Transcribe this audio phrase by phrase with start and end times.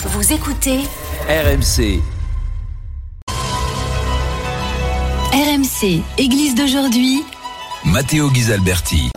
[0.00, 0.78] Vous écoutez
[1.28, 2.00] RMC.
[5.32, 7.24] RMC, Église d'aujourd'hui.
[7.84, 9.10] Matteo Ghisalberti.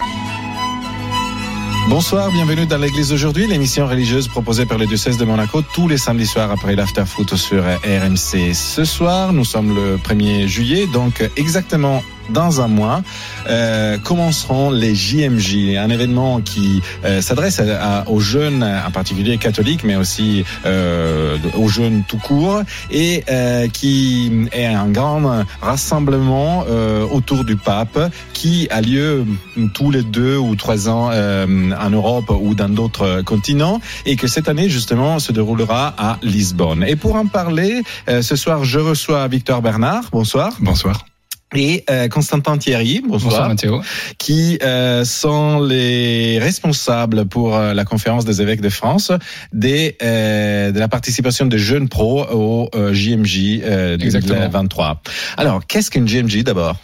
[1.88, 5.98] Bonsoir, bienvenue dans l'église d'aujourd'hui, l'émission religieuse proposée par le diocèse de Monaco tous les
[5.98, 8.56] samedis soirs après l'after foot sur RMC.
[8.56, 12.02] Ce soir, nous sommes le 1er juillet, donc exactement
[12.32, 13.02] dans un mois,
[13.50, 17.62] euh, commenceront les JMJ, un événement qui euh, s'adresse
[18.08, 24.32] aux jeunes, en particulier catholiques, mais aussi euh, aux jeunes tout court, et euh, qui
[24.52, 28.00] est un grand rassemblement euh, autour du pape
[28.34, 29.26] qui a lieu
[29.74, 34.28] tous les deux ou trois ans euh, en Europe ou dans d'autres continents, et que
[34.28, 36.84] cette année justement se déroulera à Lisbonne.
[36.88, 40.06] Et pour en parler, ce soir, je reçois Victor Bernard.
[40.12, 40.54] Bonsoir.
[40.60, 41.11] Bonsoir
[41.54, 43.82] et euh, Constantin Thierry, bonsoir, bonsoir Mathéo.
[44.18, 49.12] qui euh, sont les responsables pour euh, la conférence des évêques de France
[49.52, 53.62] des, euh, de la participation des jeunes pros au euh, JMJ
[54.00, 55.02] 2023.
[55.38, 56.78] Alors, qu'est-ce qu'une JMJ d'abord?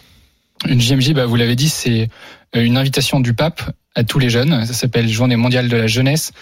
[0.66, 2.08] Une JMJ, bah, vous l'avez dit, c'est
[2.54, 3.62] une invitation du pape
[3.94, 4.66] à tous les jeunes.
[4.66, 6.32] Ça s'appelle Journée mondiale de la jeunesse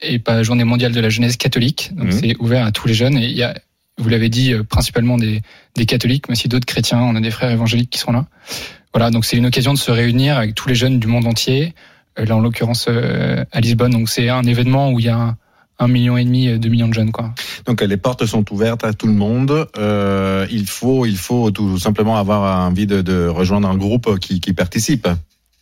[0.00, 1.90] et pas Journée mondiale de la jeunesse catholique.
[1.94, 2.12] Donc mmh.
[2.12, 3.54] c'est ouvert à tous les jeunes et il y a
[3.98, 5.42] vous l'avez dit, principalement des,
[5.74, 7.00] des catholiques, mais aussi d'autres chrétiens.
[7.00, 8.26] On a des frères évangéliques qui sont là.
[8.94, 11.74] Voilà, donc c'est une occasion de se réunir avec tous les jeunes du monde entier.
[12.16, 13.92] Là, en l'occurrence, à Lisbonne.
[13.92, 15.34] Donc c'est un événement où il y a
[15.78, 17.34] un, million et demi, deux millions de jeunes, quoi.
[17.66, 19.66] Donc les portes sont ouvertes à tout le monde.
[19.78, 24.40] Euh, il faut, il faut tout simplement avoir envie de, de rejoindre un groupe qui,
[24.40, 25.08] qui participe.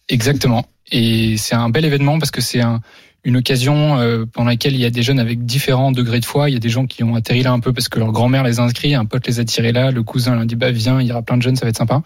[0.09, 0.67] Exactement.
[0.91, 2.81] Et c'est un bel événement parce que c'est un,
[3.25, 6.49] une occasion euh, pendant laquelle il y a des jeunes avec différents degrés de foi.
[6.49, 8.45] Il y a des gens qui ont atterri là un peu parce que leur grand-mère
[8.45, 11.01] les a inscrits, un pote les a tirés là, le cousin leur dit bah viens,
[11.01, 12.03] il y aura plein de jeunes, ça va être sympa.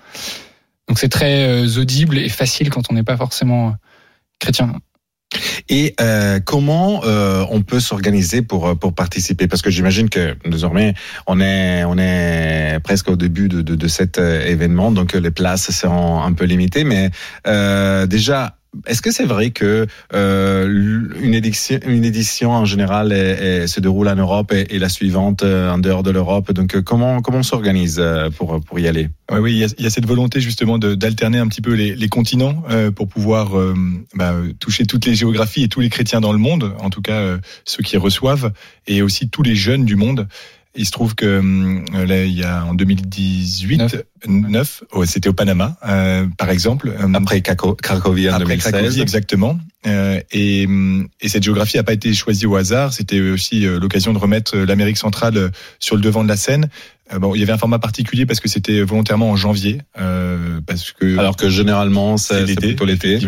[0.88, 3.72] Donc c'est très euh, audible et facile quand on n'est pas forcément euh,
[4.38, 4.72] chrétien.
[5.68, 5.96] Et
[6.44, 9.48] comment on peut s'organiser pour pour participer?
[9.48, 10.94] Parce que j'imagine que désormais
[11.26, 16.22] on est on est presque au début de de, cet événement, donc les places seront
[16.22, 16.84] un peu limitées.
[16.84, 17.10] Mais
[18.06, 24.08] déjà, est-ce que c'est vrai que euh, une édition, une édition en général se déroule
[24.08, 26.52] en Europe et, la suivante euh, en dehors de l'Europe?
[26.52, 29.08] Donc euh, comment comment on s'organise euh, pour pour y aller?
[29.30, 31.94] Oui, oui, il y, a, y a cette volonté justement d'alterner un petit peu les,
[31.94, 33.52] les continents euh, pour pouvoir
[34.14, 37.38] bah, toucher toutes les géographies et tous les chrétiens dans le monde, en tout cas
[37.64, 38.52] ceux qui reçoivent,
[38.86, 40.28] et aussi tous les jeunes du monde.
[40.76, 43.96] Il se trouve que euh, là, il y a en 2018,
[44.26, 46.92] 9, oh, c'était au Panama, euh, par exemple.
[47.14, 48.72] Après Cracovie en Après 2016.
[48.72, 49.58] Cracovie, exactement.
[49.86, 50.66] Euh, et,
[51.20, 52.92] et, cette géographie n'a pas été choisie au hasard.
[52.92, 56.68] C'était aussi euh, l'occasion de remettre l'Amérique centrale sur le devant de la scène.
[57.12, 60.60] Euh, bon, il y avait un format particulier parce que c'était volontairement en janvier, euh,
[60.66, 63.18] parce que alors que généralement c'est plutôt l'été,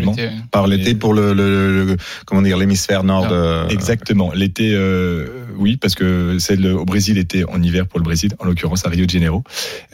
[0.49, 3.27] par l'été pour le, le, le, comment dire l'hémisphère nord.
[3.27, 3.71] De...
[3.71, 8.31] Exactement, l'été, euh, oui, parce que celle au Brésil était en hiver pour le Brésil,
[8.39, 9.43] en l'occurrence à Rio de Janeiro.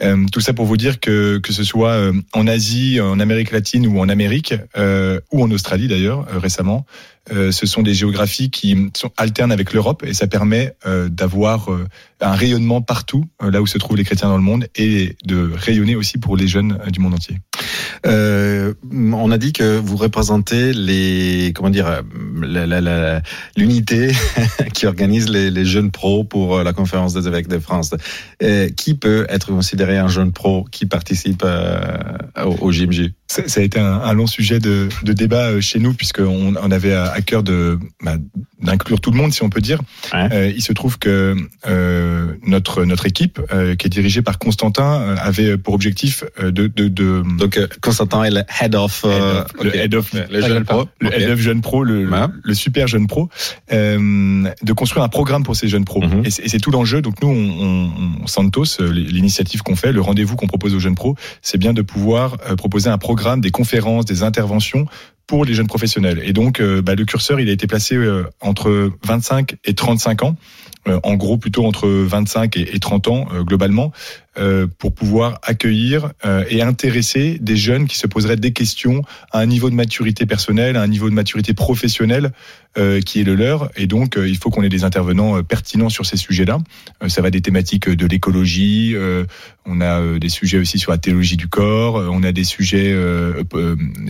[0.00, 3.50] Euh, tout ça pour vous dire que que ce soit euh, en Asie, en Amérique
[3.50, 6.53] latine ou en Amérique euh, ou en Australie d'ailleurs récemment,
[7.32, 11.72] euh, ce sont des géographies qui sont alternes avec l'Europe et ça permet euh, d'avoir
[11.72, 11.86] euh,
[12.20, 15.96] un rayonnement partout là où se trouvent les chrétiens dans le monde et de rayonner
[15.96, 17.38] aussi pour les jeunes du monde entier.
[18.04, 22.02] On a dit que vous représentez les comment dire
[23.56, 24.12] l'unité
[24.74, 27.94] qui organise les, jeunes pros pour la conférence des évêques de France.
[28.76, 33.80] qui peut être considéré un jeune pro qui participe au, au JMJ ça, a été
[33.80, 38.16] un, long sujet de, de, débat chez nous puisqu'on on avait à cœur de bah,
[38.60, 39.80] d'inclure tout le monde, si on peut dire.
[40.12, 40.28] Ouais.
[40.32, 45.00] Euh, il se trouve que euh, notre notre équipe, euh, qui est dirigée par Constantin,
[45.00, 49.14] euh, avait pour objectif euh, de, de, de donc Constantin est le head of, head
[49.14, 49.64] of okay.
[49.64, 51.22] le head of le jeune pro, le okay.
[51.22, 52.26] head of jeune pro, le, ouais.
[52.42, 53.28] le super jeune pro,
[53.70, 56.00] de construire un programme pour ces jeunes pros.
[56.00, 56.44] Mm -hmm.
[56.44, 57.02] Et c'est tout l'enjeu.
[57.02, 61.14] Donc nous, on, on Santos, l'initiative qu'on fait, le rendez-vous qu'on propose aux jeunes pros,
[61.42, 64.86] c'est bien de pouvoir proposer un programme, des conférences, des interventions
[65.26, 66.20] pour les jeunes professionnels.
[66.24, 70.22] Et donc, euh, bah, le curseur, il a été placé euh, entre 25 et 35
[70.22, 70.36] ans,
[70.86, 73.92] en gros plutôt entre 25 et, et 30 ans globalement,
[74.78, 76.12] pour pouvoir accueillir
[76.50, 80.76] et intéresser des jeunes qui se poseraient des questions à un niveau de maturité personnelle,
[80.76, 82.32] à un niveau de maturité professionnelle
[83.06, 83.70] qui est le leur.
[83.76, 86.58] Et donc, il faut qu'on ait des intervenants pertinents sur ces sujets-là.
[87.06, 88.96] ça va des thématiques de l'écologie,
[89.66, 92.92] on a des sujets aussi sur la théologie du corps, on a des sujets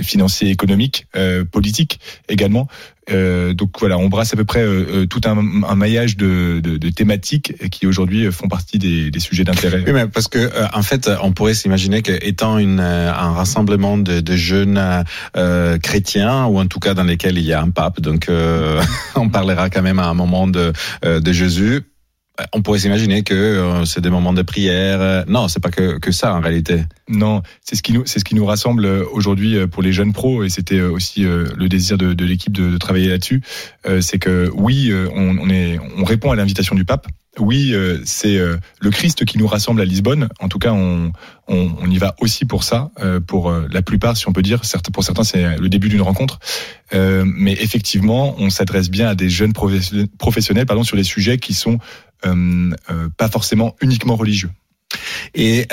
[0.03, 1.07] financiers, économiques,
[1.53, 2.01] politiques
[2.31, 2.67] également.
[3.11, 6.77] Euh, donc voilà, on brasse à peu près euh, tout un, un maillage de, de,
[6.77, 9.83] de, thématiques qui aujourd'hui font partie des, des sujets d'intérêt.
[9.87, 14.21] Oui, mais parce que euh, en fait, on pourrait s'imaginer qu'étant une un rassemblement de,
[14.21, 15.05] de jeunes
[15.37, 18.31] euh, chrétiens ou en tout cas dans lesquels il y a un pape, donc
[19.15, 20.73] on parlera quand même à un moment de,
[21.03, 21.83] de Jésus
[22.53, 25.25] on pourrait s'imaginer que euh, c'est des moments de prière.
[25.29, 26.85] Non, c'est pas que, que ça en réalité.
[27.09, 30.43] Non, c'est ce qui nous c'est ce qui nous rassemble aujourd'hui pour les jeunes pros
[30.43, 33.43] et c'était aussi le désir de, de l'équipe de, de, travailler là-dessus.
[34.01, 37.07] C'est que oui, on, on, est on répond à l'invitation du pape
[37.39, 40.29] oui, euh, c'est euh, le Christ qui nous rassemble à Lisbonne.
[40.41, 41.11] En tout cas, on,
[41.49, 42.91] on, y va aussi pour ça.
[43.01, 46.39] Euh, pour la plupart, si on peut dire, pour certains, c'est le début d'une rencontre.
[46.93, 51.79] mais effectivement, on s'adresse bien à des jeunes professionnels, pardon, sur des sujets qui sont
[53.17, 54.51] pas forcément uniquement religieux.
[55.35, 55.67] Et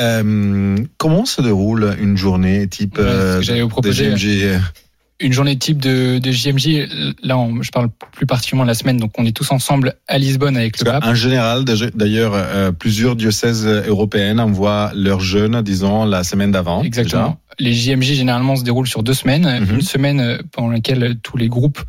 [0.97, 4.13] comment se déroule une journée type ouais, vous proposer,
[5.21, 9.11] une journée type de, de JMJ, là, je parle plus particulièrement de la semaine, donc
[9.17, 11.03] on est tous ensemble à Lisbonne avec le pape.
[11.05, 16.83] En général, d'ailleurs, euh, plusieurs diocèses européennes envoient leurs jeunes, disons, la semaine d'avant.
[16.83, 17.39] Exactement.
[17.59, 19.75] Les JMJ généralement se déroulent sur deux semaines, mhm.
[19.75, 21.81] une semaine euh, pendant laquelle tous les groupes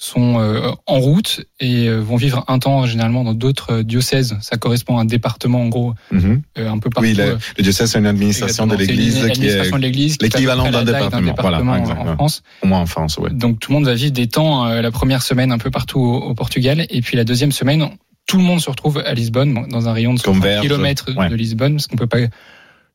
[0.00, 4.34] sont euh, en route et euh, vont vivre un temps généralement dans d'autres euh, diocèses.
[4.40, 6.40] Ça correspond à un département en gros mhm.
[6.56, 7.10] un peu partout.
[7.10, 12.14] Oui, le, diocèse c'est une administration de l'Église qui est l'équivalent d'un département, voilà, en
[12.14, 12.42] France.
[12.62, 13.28] Au moins en France, ouais.
[13.30, 16.34] Donc tout le monde va vivre des temps la première semaine un peu partout au,
[16.34, 17.90] Portugal et puis la deuxième semaine
[18.26, 21.74] tout le monde se retrouve à Lisbonne dans un rayon de 60 km de Lisbonne
[21.74, 22.20] parce qu'on peut pas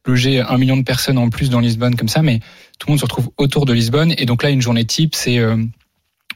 [0.06, 2.40] loger un million de personnes en plus dans Lisbonne comme ça, mais
[2.80, 5.40] tout le monde se retrouve autour de Lisbonne et donc là une journée type c'est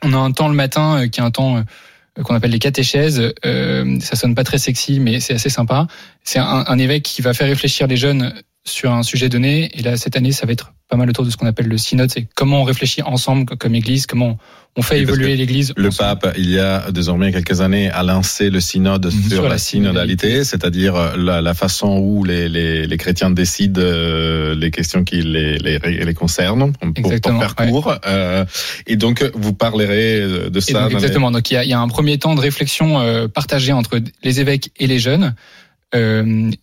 [0.04, 2.60] on a un temps le matin euh, qui est un temps euh, qu'on appelle les
[2.60, 3.34] catéchèses.
[3.46, 5.88] Euh, ça sonne pas très sexy, mais c'est assez sympa.
[6.24, 8.34] C'est un, évêque qui va faire réfléchir les jeunes
[8.66, 9.70] sur un sujet donné.
[9.78, 11.78] Et là, cette année, ça va être pas mal autour de ce qu'on appelle le
[11.78, 12.12] synode.
[12.12, 14.38] C'est comment on réfléchit ensemble comme Église, comment
[14.76, 15.74] on fait évoluer l'Église.
[15.78, 19.30] Le pape, il y a désormais quelques années, a lancé le synode mhm.
[19.30, 24.56] sur, la, synodalité, c'est-à-dire euh, la, la, façon où les, les, les, chrétiens décident euh,
[24.56, 27.96] les questions qui les, les, concernent, pour, pour faire court.
[28.06, 28.46] Euh,
[28.88, 30.88] et donc, vous parlerez de ça.
[30.90, 31.32] exactement.
[31.32, 34.00] Donc, il y, a, il y, a, un premier temps de réflexion euh, partagé entre
[34.24, 35.36] les évêques et les jeunes,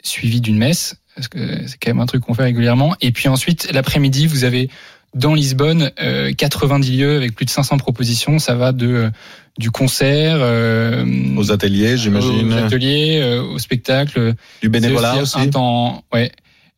[0.02, 2.94] suivi d'une messe parce que c'est quand même un truc qu'on fait régulièrement.
[3.00, 4.68] Et puis ensuite, l'après-midi, vous avez
[5.14, 8.38] dans Lisbonne euh, 90 lieux avec plus de 500 propositions.
[8.38, 9.10] Ça va de euh,
[9.58, 11.04] du concert euh,
[11.36, 15.38] aux ateliers, j'imagine, aux ateliers, euh, au spectacle, du bénévolat aussi.
[15.40, 16.30] Un temps, ouais.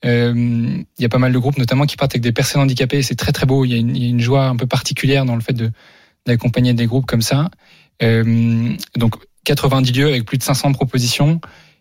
[0.04, 3.02] Il y a pas mal de groupes, notamment qui partent avec des personnes handicapées.
[3.02, 3.64] C'est très très beau.
[3.64, 5.70] Il y, a une, y, a une joie un peu particulière dans le fait de
[6.24, 7.50] d'accompagner des groupes comme ça.
[8.00, 11.40] donc 90 lieux avec plus de 500 propositions.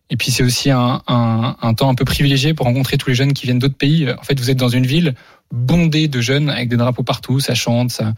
[0.09, 3.15] Et puis c'est aussi un, un, un, temps un peu privilégié pour rencontrer tous les
[3.15, 4.09] jeunes qui viennent d'autres pays.
[4.17, 5.15] En fait, vous êtes dans une ville
[5.51, 8.13] bondée de jeunes avec des drapeaux partout, ça chante, ça,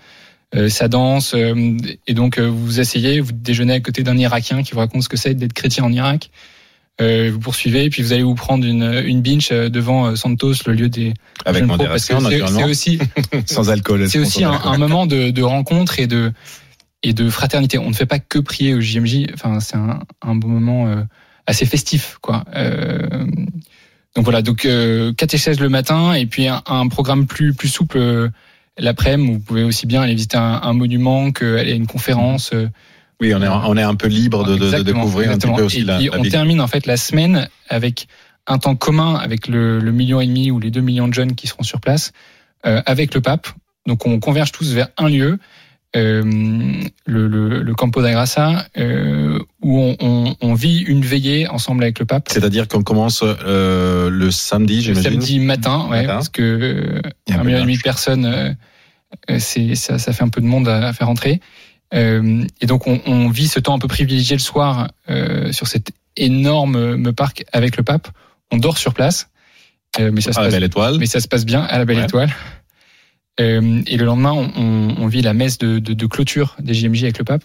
[0.56, 1.34] euh, ça danse.
[1.34, 1.78] Euh,
[2.08, 5.04] et donc euh, vous vous asseyez, vous déjeunez à côté d'un Irakien qui vous raconte
[5.04, 6.30] ce que c'est d'être chrétien en Irak.
[7.02, 10.74] Euh, vous poursuivez, et puis vous allez vous prendre une, une binge devant Santos, le
[10.74, 11.14] lieu des
[11.46, 13.00] avec modération, C'est aussi
[13.46, 14.10] sans alcool.
[14.10, 16.34] C'est aussi un, un, moment de, de rencontre et de
[17.02, 17.78] et de fraternité.
[17.78, 19.28] On ne fait pas que prier au JMJ.
[19.34, 21.06] Enfin, c'est un, un bon moment
[21.50, 22.46] assez festif, quoi.
[22.56, 23.26] Euh,
[24.16, 28.30] donc voilà, donc euh, catéchèse le matin et puis un, programme plus plus souple euh,
[28.78, 29.34] l'après-midi.
[29.34, 32.52] Vous pouvez aussi bien aller visiter un, monument qu'aller à une conférence.
[32.54, 32.70] Euh.
[33.22, 35.80] oui, on est on est un peu libre de, de, découvrir un petit peu aussi
[35.80, 38.08] et la, puis on termine en fait la semaine avec
[38.48, 41.36] un temps commun avec le, le, million et demi ou les deux millions de jeunes
[41.36, 42.12] qui seront sur place,
[42.64, 43.48] avec le pape.
[43.86, 45.40] Donc on converge tous vers un lieu
[45.96, 46.24] euh,
[47.06, 51.84] le, le, le, Campo da Graça, euh, où on, on, on, vit une veillée ensemble
[51.84, 52.30] avec le pape.
[52.30, 55.04] C'est-à-dire qu'on commence euh, le samedi, j'imagine.
[55.04, 58.54] Le samedi matin, ouais, parce que euh, un million et demi de personnes, euh,
[59.40, 61.42] c'est ça, ça, fait un peu de monde à, faire entrer.
[61.96, 64.92] Euh, et donc on, on, vit ce temps un peu privilégié le soir
[65.52, 68.10] sur cet énorme parc avec le pape.
[68.52, 69.30] On dort sur place.
[69.98, 70.98] mais ça se à passe, la belle étoile.
[71.00, 72.30] Mais ça se passe bien à la belle étoile.
[73.40, 77.04] Euh, et le lendemain, on, on vit la messe de, de, de, clôture des JMJ
[77.04, 77.44] avec le pape.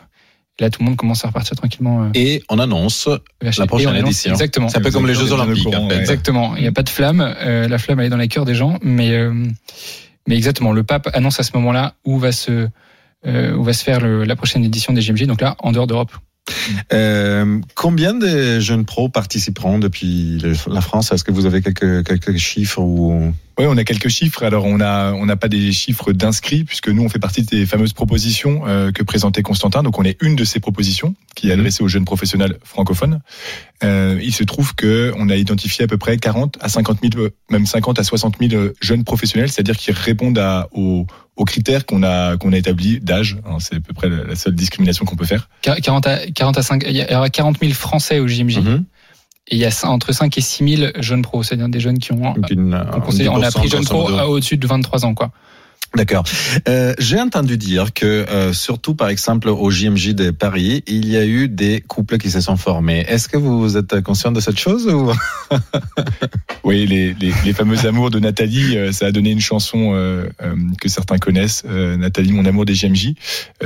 [0.61, 2.05] Là, tout le monde commence à repartir tranquillement.
[2.05, 3.09] Euh, et on annonce
[3.41, 4.33] la prochaine édition.
[4.33, 4.69] Exactement.
[4.69, 5.75] C'est un peu comme les Jeux Olympiques.
[5.91, 6.55] Exactement.
[6.57, 7.21] Il n'y a pas de flamme.
[7.21, 8.79] Euh, la flamme, elle est dans les cœurs des gens.
[8.83, 9.19] Mais,
[10.29, 12.69] mais exactement, le pape annonce à ce moment-là où va se,
[13.27, 15.27] où va se faire le, la prochaine édition des JMJ.
[15.27, 16.13] Donc là, en dehors d'Europe.
[16.93, 21.13] Euh, combien de jeunes pros participeront depuis la France?
[21.13, 24.43] Est-ce que vous avez quelques, quelques chiffres ou oui, on a quelques chiffres.
[24.43, 27.67] Alors, on a on n'a pas des chiffres d'inscrits puisque nous on fait partie des
[27.67, 29.83] fameuses propositions euh, que présentait Constantin.
[29.83, 31.61] Donc, on est une de ces propositions qui est mhm.
[31.61, 33.21] adressée aux jeunes professionnels francophones.
[33.85, 37.29] Euh, il se trouve que on a identifié à peu près 40 à 50 000,
[37.51, 41.07] même 50 à 60 000 jeunes professionnels, c'est-à-dire qui répondent à, aux,
[41.37, 43.37] aux critères qu'on a qu'on a établis d'âge.
[43.47, 45.49] Hein, c'est à peu près la seule discrimination qu'on peut faire.
[45.63, 48.59] 40 à 40 à 5, il y aura 40 000 Français au JMJ.
[49.49, 52.13] Et il y a entre 5 et 6 000 jeunes pros, c'est-à-dire des jeunes qui
[52.13, 52.35] ont.
[52.51, 55.31] Une, on, on a pris jeunes pros à au-dessus de 23 ans, quoi.
[55.95, 56.25] D'accord.
[56.69, 61.17] Euh, J'ai entendu dire que, euh, surtout par exemple au JMJ de Paris, il y
[61.17, 63.05] a eu des couples qui se sont formés.
[63.09, 65.13] Est-ce que vous êtes conscient de cette chose ou
[66.65, 70.29] Oui, les, les, les, fameux amours de Nathalie, euh, ça a donné une chanson euh,
[70.43, 73.15] euh, que certains connaissent, Nathalie, mon amour des JMJ.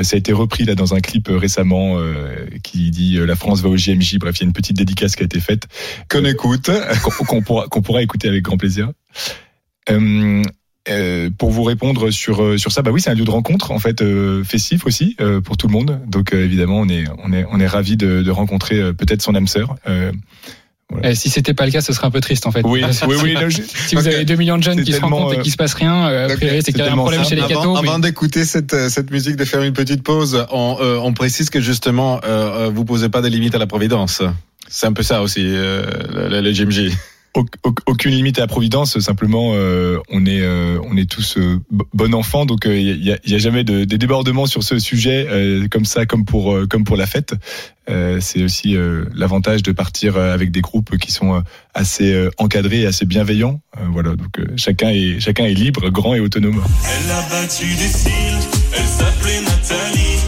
[0.02, 1.96] ça a été repris là dans un clip récemment
[2.62, 4.18] qui dit La France va au JMJ.
[4.18, 5.64] Bref, il y a une petite dédicace qui a été faite.
[6.10, 6.70] Qu'on écoute.
[7.02, 8.90] Qu'on pourra, qu'on pourra écouter avec grand plaisir.
[9.90, 10.42] Euh,
[10.88, 13.70] euh, pour vous répondre sur euh, sur ça, bah oui, c'est un lieu de rencontre
[13.70, 16.00] en fait euh, festif aussi euh, pour tout le monde.
[16.06, 19.46] Donc évidemment, on est on est on est ravi de, de rencontrer peut-être son âme
[19.46, 19.76] sœur.
[20.90, 21.14] Voilà.
[21.14, 22.62] si c'était pas le cas, ce serait un peu triste en fait.
[22.64, 23.62] Oui, oui, oui.
[23.86, 26.04] si vous avez 2 millions de jeunes qui se rencontrent et qui se passe rien,
[26.04, 27.60] a priori c'est qu'il y a un problème chez les cathos.
[27.60, 31.60] Avant, avant d'écouter cette cette musique, de faire une petite pause, on, on précise que
[31.60, 32.20] justement,
[32.72, 34.22] vous posez pas de limites à la providence.
[34.70, 36.92] C'est un peu ça aussi, le, le GMJ
[37.86, 38.98] aucune limite à la providence.
[38.98, 43.18] Simplement, euh, on est euh, on est tous euh, bon enfant, donc il y a,
[43.24, 45.26] y, a, jamais de, des débordements sur ce sujet
[45.70, 47.34] comme ça, comme pour comme pour la fête.
[48.20, 48.76] c'est aussi
[49.14, 51.42] l'avantage de partir avec des groupes qui sont
[51.74, 53.60] assez encadrés, assez bienveillants.
[53.92, 56.62] voilà, donc chacun est chacun est libre, grand et autonome.
[56.84, 58.10] Elle a battu des cils,
[58.76, 60.27] elle s'appelait Nathalie,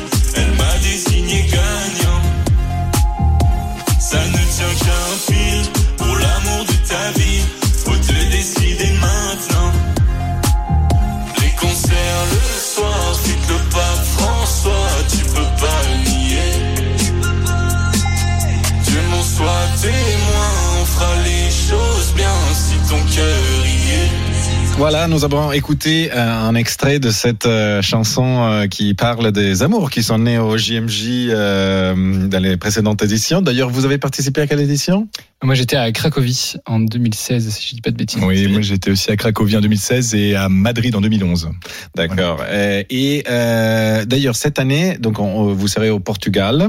[24.81, 29.63] Voilà, nous avons écouté euh, un extrait de cette euh, chanson euh, qui parle des
[29.63, 33.43] amours qui sont nés au JMJ dans les précédentes éditions.
[33.43, 35.07] D'ailleurs, vous avez participé à quelle édition?
[35.43, 38.23] Moi, j'étais à Cracovie en 2016, si je dis pas de bêtises.
[38.23, 41.49] Oui, moi j'étais aussi à Cracovie en 2016 et à Madrid en 2011.
[41.97, 42.37] D'accord.
[42.37, 42.83] Voilà.
[42.91, 46.69] Et euh, d'ailleurs, cette année, donc on, vous serez au Portugal,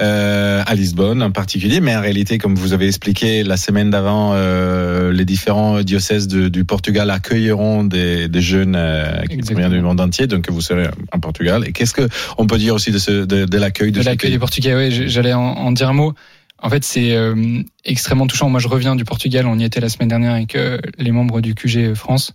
[0.00, 4.30] euh, à Lisbonne en particulier, mais en réalité, comme vous avez expliqué la semaine d'avant,
[4.32, 7.45] euh, les différents diocèses de, du Portugal accueillent
[7.84, 11.64] des, des jeunes euh, qui viennent du monde entier, donc vous serez en Portugal.
[11.66, 14.30] Et qu'est-ce que on peut dire aussi de, ce, de, de l'accueil de, de l'accueil
[14.30, 16.14] des Portugais Oui, j'allais en, en, dire un mot.
[16.62, 18.48] En fait, c'est euh, extrêmement touchant.
[18.48, 19.46] Moi, je reviens du Portugal.
[19.46, 22.32] On y était la semaine dernière avec euh, les membres du QG France.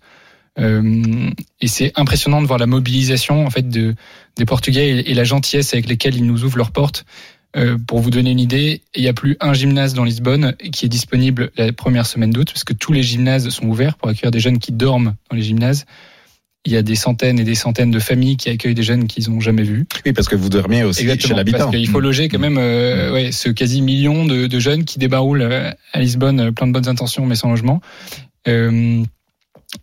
[0.57, 3.95] Et c'est impressionnant de voir la mobilisation en fait de,
[4.35, 7.05] des Portugais et, et la gentillesse avec lesquelles ils nous ouvrent leurs portes.
[7.57, 10.85] Euh, pour vous donner une idée, il n'y a plus un gymnase dans Lisbonne qui
[10.85, 14.31] est disponible la première semaine d'août, parce que tous les gymnases sont ouverts pour accueillir
[14.31, 15.85] des jeunes qui dorment dans les gymnases.
[16.63, 19.31] Il y a des centaines et des centaines de familles qui accueillent des jeunes qu'ils
[19.31, 19.87] n'ont jamais vus.
[20.05, 21.57] Oui, parce que vous dormiez aussi Exactement, chez l'habitant.
[21.57, 23.13] Parce qu'il faut loger quand même euh, Mmh.
[23.13, 26.71] ouais, ce quasi million de, de jeunes qui débaroulent euh, à Lisbonne, euh, plein de
[26.71, 27.81] bonnes intentions mais sans logement.
[28.47, 29.03] Euh,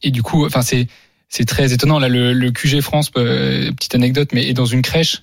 [0.03, 0.87] et du coup, enfin c'est
[1.29, 1.99] c'est très étonnant.
[1.99, 5.23] Là, le, le QG France, euh, petite anecdote, mais est dans une crèche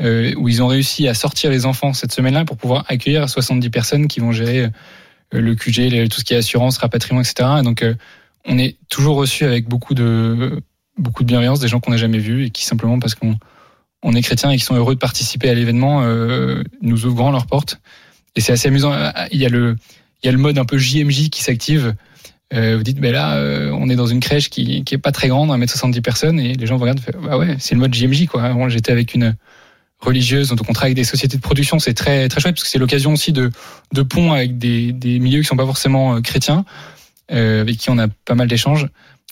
[0.00, 3.70] euh, où ils ont réussi à sortir les enfants cette semaine-là pour pouvoir accueillir 70
[3.70, 4.70] personnes qui vont gérer euh,
[5.32, 7.48] le QG, les- tout ce qui est assurance, rapatriement, etc.
[7.60, 7.94] Et donc, euh,
[8.46, 10.60] on est toujours reçu avec beaucoup de
[10.96, 13.36] beaucoup de bienveillance, des gens qu'on n'a jamais vus et qui simplement parce qu'on
[14.02, 17.30] on est chrétien et qui sont heureux de participer à l'événement, euh, nous ouvrent grand
[17.30, 17.78] leurs portes.
[18.36, 18.92] Et c'est assez amusant.
[19.32, 19.76] Il y a le
[20.22, 21.94] il y a le mode un peu JMJ qui s'active.
[22.54, 25.12] Euh, vous dites, ben là, euh, on est dans une crèche qui, qui est pas
[25.12, 28.26] très grande, 1m70 personnes, et les gens vous regardent, bah ouais, c'est le mode JMJ,
[28.26, 28.42] quoi.
[28.42, 29.36] Avant, j'étais avec une
[30.00, 32.68] religieuse, donc on travaille avec des sociétés de production, c'est très, très chouette, parce que
[32.70, 33.50] c'est l'occasion aussi de,
[33.92, 36.64] de pont avec des, des milieux qui sont pas forcément euh, chrétiens,
[37.32, 38.86] euh, avec qui on a pas mal d'échanges.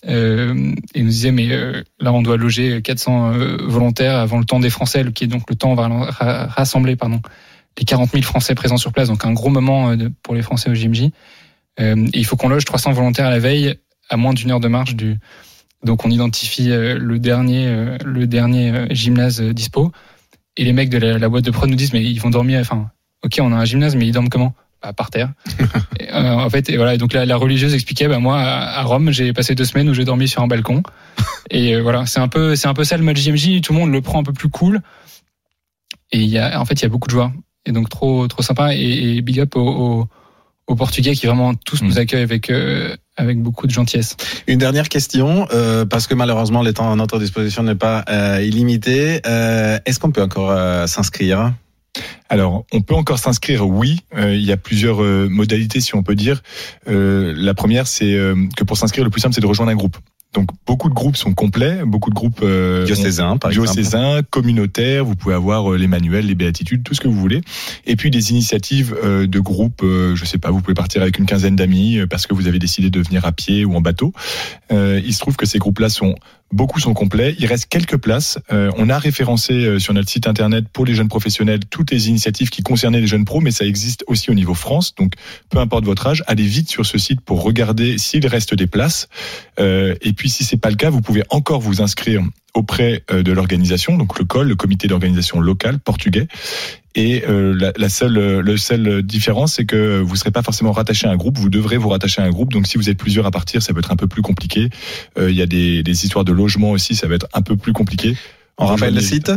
[0.06, 4.44] Euh, et nous disait mais euh, là on doit loger 400 euh, volontaires avant le
[4.44, 7.20] temps des Français, qui est donc le temps on va ra- rassembler pardon
[7.78, 10.68] les 40 000 Français présents sur place, donc un gros moment euh, pour les Français
[10.70, 11.04] au JMJ.
[11.80, 13.76] Euh, et il faut qu'on loge 300 volontaires à la veille,
[14.09, 15.18] à moins d'une heure de marche du.
[15.85, 19.92] Donc on identifie euh, le dernier, euh, le dernier euh, gymnase dispo.
[20.56, 22.61] Et les mecs de la, la boîte de prod nous disent mais ils vont dormir.
[22.61, 22.90] Enfin,
[23.25, 24.54] ok, on a un gymnase, mais ils dorment comment?
[24.83, 25.33] Bah, Par terre.
[26.00, 26.95] Et, euh, en fait, et voilà.
[26.95, 29.88] Et donc la, la religieuse expliquait, bah moi à à Rome, j'ai passé deux semaines
[29.88, 30.83] où j'ai dormi sur un balcon.
[31.50, 33.61] Et euh, voilà, c'est un peu, c'est un peu ça le mode JMJ.
[33.62, 34.80] Tout le monde le prend un peu plus cool.
[36.12, 37.33] Et il y a, en fait, il y a beaucoup de joie.
[37.64, 38.75] Et donc trop, trop sympa.
[38.75, 40.09] Et, et big up aux, aux,
[40.66, 41.87] aux Portugais qui vraiment tous Mm.
[41.87, 44.16] nous accueillent avec, euh, avec beaucoup de gentillesse.
[44.46, 48.42] Une dernière question, euh, parce que malheureusement le temps à notre disposition n'est pas euh,
[48.42, 49.20] illimité.
[49.26, 51.52] Euh, Est-ce qu'on peut encore euh, s'inscrire?
[52.28, 54.00] Alors, on peut encore s'inscrire, oui.
[54.16, 56.42] Euh, il y a plusieurs euh, modalités, si on peut dire.
[56.88, 59.76] Euh, la première, c'est euh, que pour s'inscrire, le plus simple, c'est de rejoindre un
[59.76, 59.96] groupe.
[60.37, 65.02] Donc beaucoup de groupes sont complets, beaucoup de groupes euh, diocésains, par diocésains, communautaires.
[65.02, 67.40] Vous pouvez avoir euh, les manuels, les béatitudes, tout ce que vous voulez.
[67.87, 69.83] Et puis des initiatives euh, de groupes.
[69.83, 72.90] Je sais pas, vous pouvez partir avec une quinzaine d'amis parce que vous avez décidé
[72.90, 74.12] de venir à pied ou en bateau.
[74.71, 76.14] il se trouve que ces groupes-là sont
[76.53, 77.35] Beaucoup sont complets.
[77.38, 78.38] Il reste quelques places.
[78.53, 82.09] Euh, on a référencé euh, sur notre site internet pour les jeunes professionnels toutes les
[82.09, 84.95] initiatives qui concernaient les jeunes pros, mais ça existe aussi au niveau France.
[84.95, 85.15] Donc,
[85.50, 89.09] peu importe votre âge, allez vite sur ce site pour regarder s'il reste des places.
[89.59, 92.23] Euh, et puis, si c'est pas le cas, vous pouvez encore vous inscrire
[92.57, 96.27] auprès de l'organisation, donc le COL, le comité d'organisation local portugais.
[96.97, 101.07] Et euh, la, seule, le seule différence, c'est que vous ne serez pas forcément rattaché
[101.07, 101.37] à un groupe.
[101.37, 102.55] Vous devrez vous rattacher à un groupe.
[102.55, 104.71] Donc, si vous êtes plusieurs à partir, ça peut être un peu plus compliqué.
[105.19, 107.57] Euh, il y a des, des, histoires de logement aussi, ça va être un peu
[107.57, 108.17] plus compliqué.
[108.57, 109.31] On rappelle le site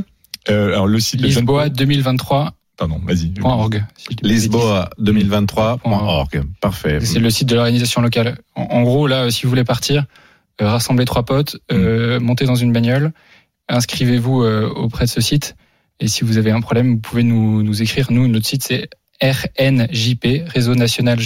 [0.49, 2.53] euh, Alors, le site Lisboa 2023.
[2.77, 3.33] Pardon, vas-y.
[3.43, 3.83] .org.
[4.21, 6.43] Lisboa 2023.org.
[6.61, 6.99] Parfait.
[7.01, 8.37] C'est le site de l'organisation locale.
[8.55, 10.05] En, gros, là, si vous voulez partir, euh,
[10.65, 12.23] rassemblez trois potes, euh, mm.
[12.23, 13.11] montez dans une bagnole,
[13.67, 15.55] inscrivez-vous auprès de ce site.
[15.99, 18.11] Et si vous avez un problème, vous pouvez nous, nous écrire.
[18.11, 18.89] Nous, notre site, c'est
[19.21, 21.19] rnjp, réseau national.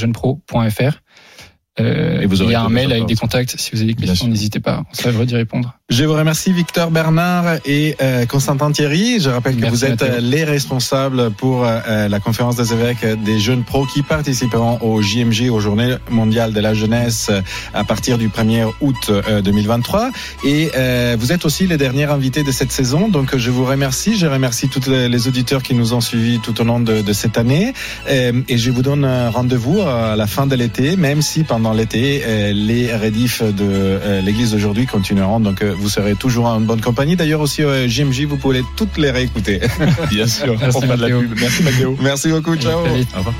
[1.79, 3.55] Euh, et vous il y a un mail avec des contacts.
[3.57, 4.83] Si vous avez des questions, n'hésitez pas.
[4.91, 5.73] On sera d'y répondre.
[5.89, 9.19] Je vous remercie Victor Bernard et euh, Constantin Thierry.
[9.19, 13.39] Je rappelle que vous êtes euh, les responsables pour euh, la conférence des évêques des
[13.39, 17.29] jeunes pros qui participeront au JMG, aux Journées mondiales de la jeunesse,
[17.73, 19.11] à partir du 1er août
[19.43, 20.09] 2023.
[20.45, 20.71] Et
[21.17, 23.09] vous êtes aussi les derniers invités de cette saison.
[23.09, 24.17] Donc je vous remercie.
[24.17, 27.37] Je remercie tous les auditeurs qui nous ont suivis tout au long de, de cette
[27.37, 27.73] année.
[28.07, 32.21] Et je vous donne rendez-vous à la fin de l'été, même si pendant l'été,
[32.53, 35.39] les rédifs de l'Église d'aujourd'hui continueront.
[35.39, 37.15] Donc vous serez toujours en bonne compagnie.
[37.15, 39.61] D'ailleurs aussi au JMJ, vous pouvez toutes les réécouter.
[40.09, 41.33] Bien sûr, Merci, on de la pub.
[41.39, 41.97] Merci Mathéo.
[42.01, 42.79] Merci beaucoup, ciao.
[42.79, 43.33] Au revoir.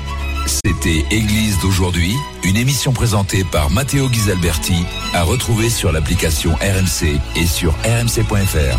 [0.46, 2.14] C'était Église d'aujourd'hui,
[2.44, 8.72] une émission présentée par Matteo Ghisalberti, à retrouver sur l'application RMC et sur rmc.fr.